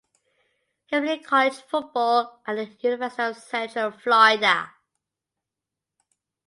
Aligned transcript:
He 0.87 0.99
played 0.99 1.23
college 1.27 1.57
football 1.61 2.41
at 2.47 2.55
the 2.55 2.75
University 2.81 3.21
of 3.21 3.37
Central 3.37 3.91
Florida. 3.91 4.71